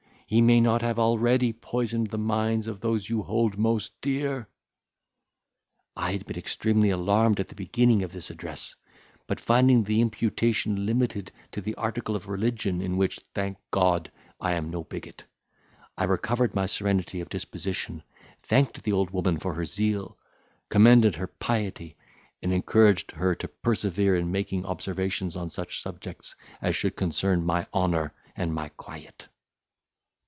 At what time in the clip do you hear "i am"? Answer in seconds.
14.39-14.69